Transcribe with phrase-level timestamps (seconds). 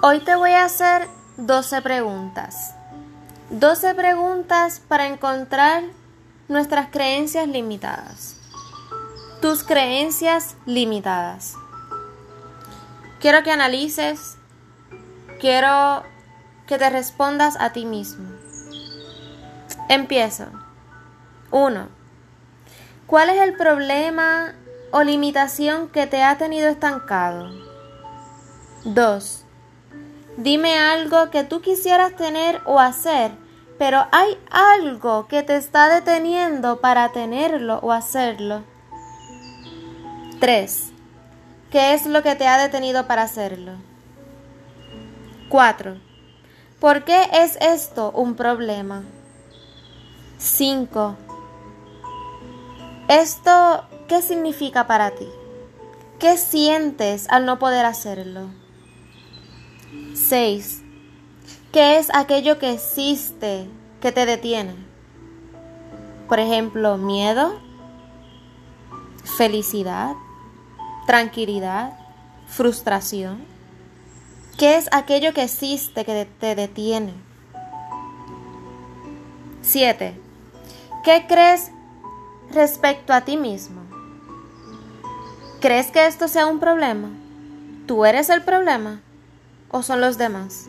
[0.00, 2.72] Hoy te voy a hacer 12 preguntas.
[3.50, 5.82] 12 preguntas para encontrar
[6.46, 8.36] nuestras creencias limitadas.
[9.42, 11.54] Tus creencias limitadas.
[13.18, 14.36] Quiero que analices,
[15.40, 16.04] quiero
[16.68, 18.30] que te respondas a ti mismo.
[19.88, 20.44] Empiezo.
[21.50, 21.88] 1.
[23.08, 24.54] ¿Cuál es el problema
[24.92, 27.50] o limitación que te ha tenido estancado?
[28.84, 29.44] 2.
[30.38, 33.32] Dime algo que tú quisieras tener o hacer,
[33.76, 38.62] pero hay algo que te está deteniendo para tenerlo o hacerlo.
[40.38, 40.92] 3.
[41.72, 43.72] ¿Qué es lo que te ha detenido para hacerlo?
[45.48, 45.96] 4.
[46.78, 49.02] ¿Por qué es esto un problema?
[50.36, 51.16] 5.
[53.08, 55.28] ¿Esto qué significa para ti?
[56.20, 58.67] ¿Qué sientes al no poder hacerlo?
[60.14, 60.82] 6.
[61.72, 63.68] ¿Qué es aquello que existe
[64.00, 64.74] que te detiene?
[66.28, 67.58] Por ejemplo, miedo,
[69.36, 70.14] felicidad,
[71.06, 71.92] tranquilidad,
[72.46, 73.44] frustración.
[74.58, 77.14] ¿Qué es aquello que existe que te detiene?
[79.62, 80.14] 7.
[81.04, 81.70] ¿Qué crees
[82.50, 83.82] respecto a ti mismo?
[85.60, 87.10] ¿Crees que esto sea un problema?
[87.86, 89.00] ¿Tú eres el problema?
[89.70, 90.68] O son los demás?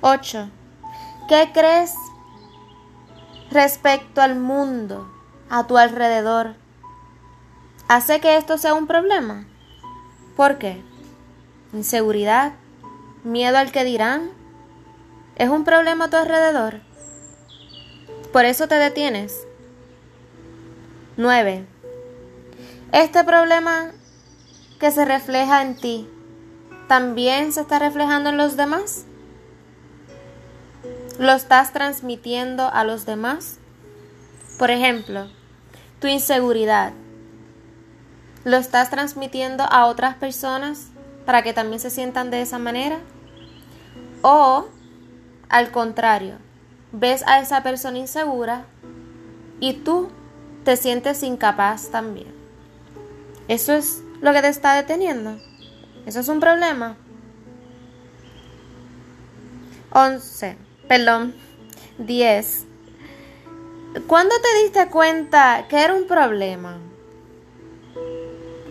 [0.00, 0.48] 8.
[1.28, 1.94] ¿Qué crees
[3.50, 5.10] respecto al mundo
[5.50, 6.54] a tu alrededor?
[7.88, 9.46] ¿Hace que esto sea un problema?
[10.36, 10.82] ¿Por qué?
[11.72, 12.52] ¿Inseguridad?
[13.24, 14.30] ¿Miedo al que dirán?
[15.36, 16.80] ¿Es un problema a tu alrededor?
[18.32, 19.46] Por eso te detienes.
[21.16, 21.66] 9.
[22.92, 23.90] Este problema
[24.78, 26.08] que se refleja en ti
[26.90, 29.04] también se está reflejando en los demás?
[31.20, 33.58] ¿Lo estás transmitiendo a los demás?
[34.58, 35.28] Por ejemplo,
[36.00, 36.92] tu inseguridad.
[38.42, 40.88] ¿Lo estás transmitiendo a otras personas
[41.26, 42.98] para que también se sientan de esa manera?
[44.22, 44.66] O,
[45.48, 46.38] al contrario,
[46.90, 48.64] ves a esa persona insegura
[49.60, 50.08] y tú
[50.64, 52.34] te sientes incapaz también.
[53.46, 55.38] Eso es lo que te está deteniendo.
[56.06, 56.96] ¿Eso es un problema?
[59.92, 60.56] 11.
[60.88, 61.34] Perdón.
[61.98, 62.66] 10.
[64.06, 66.78] ¿Cuándo te diste cuenta que era un problema?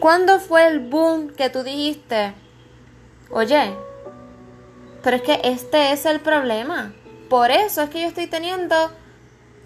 [0.00, 2.34] ¿Cuándo fue el boom que tú dijiste?
[3.30, 3.76] Oye,
[5.02, 6.92] pero es que este es el problema.
[7.28, 8.90] Por eso es que yo estoy teniendo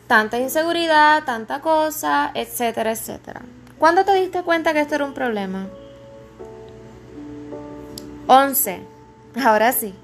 [0.07, 3.43] tanta inseguridad, tanta cosa, etcétera, etcétera.
[3.79, 5.69] ¿Cuándo te diste cuenta que esto era un problema?
[8.29, 8.81] 11.
[9.45, 9.95] Ahora sí.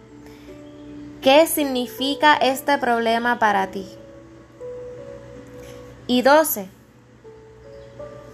[1.22, 3.88] ¿Qué significa este problema para ti?
[6.06, 6.68] Y 12.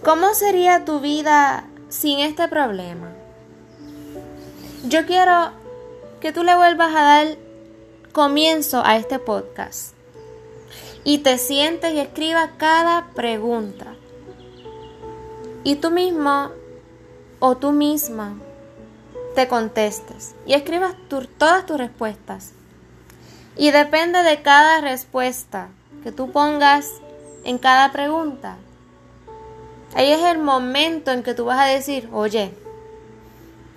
[0.03, 3.11] ¿Cómo sería tu vida sin este problema?
[4.87, 5.51] Yo quiero
[6.21, 7.37] que tú le vuelvas a dar
[8.11, 9.93] comienzo a este podcast
[11.03, 13.95] y te sientes y escribas cada pregunta.
[15.63, 16.51] Y tú mismo
[17.39, 18.35] o tú misma
[19.35, 20.95] te contestes y escribas
[21.37, 22.51] todas tus respuestas.
[23.57, 25.69] Y depende de cada respuesta
[26.03, 26.91] que tú pongas
[27.43, 28.57] en cada pregunta.
[29.95, 32.53] Ahí es el momento en que tú vas a decir, oye,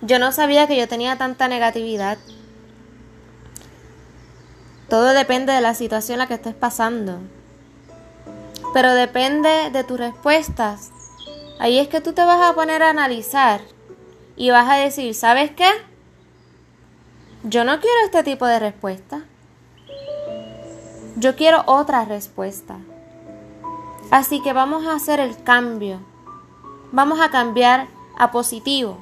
[0.01, 2.17] yo no sabía que yo tenía tanta negatividad.
[4.89, 7.19] Todo depende de la situación en la que estés pasando.
[8.73, 10.91] Pero depende de tus respuestas.
[11.59, 13.61] Ahí es que tú te vas a poner a analizar
[14.35, 15.69] y vas a decir, ¿sabes qué?
[17.43, 19.23] Yo no quiero este tipo de respuesta.
[21.15, 22.77] Yo quiero otra respuesta.
[24.11, 25.99] Así que vamos a hacer el cambio.
[26.91, 28.97] Vamos a cambiar a positivo.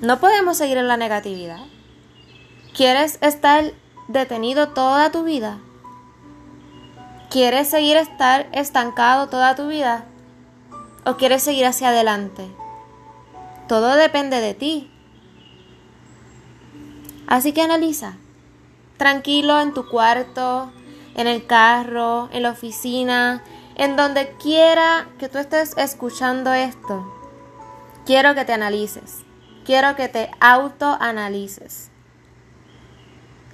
[0.00, 1.60] No podemos seguir en la negatividad.
[2.74, 3.72] ¿Quieres estar
[4.06, 5.58] detenido toda tu vida?
[7.30, 10.04] ¿Quieres seguir estar estancado toda tu vida?
[11.04, 12.48] ¿O quieres seguir hacia adelante?
[13.68, 14.90] Todo depende de ti.
[17.26, 18.14] Así que analiza.
[18.96, 20.72] Tranquilo en tu cuarto,
[21.14, 23.44] en el carro, en la oficina,
[23.76, 27.12] en donde quiera que tú estés escuchando esto.
[28.06, 29.18] Quiero que te analices.
[29.66, 31.90] Quiero que te autoanalices.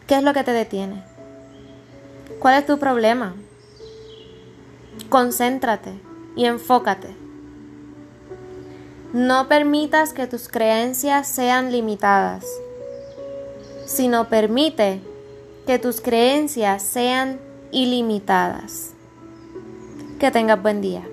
[0.07, 1.03] ¿Qué es lo que te detiene?
[2.39, 3.35] ¿Cuál es tu problema?
[5.09, 6.01] Concéntrate
[6.37, 7.24] y enfócate.
[9.15, 12.45] No permitas que tus creencias sean limitadas.
[13.87, 15.01] sino permite
[15.69, 17.39] que tus creencias sean
[17.71, 18.91] ilimitadas.
[20.19, 21.07] Que tengas buen día.